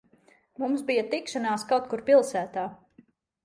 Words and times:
Mums 0.63 0.83
bija 0.87 1.03
tikšanās 1.11 1.67
kaut 1.75 1.87
kur 1.95 2.05
pilsētā. 2.11 2.69